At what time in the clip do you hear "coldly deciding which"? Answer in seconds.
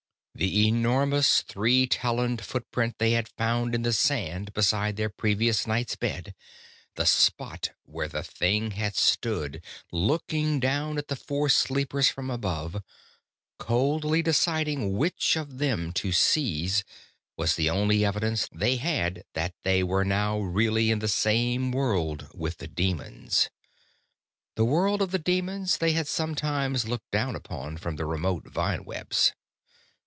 13.59-15.35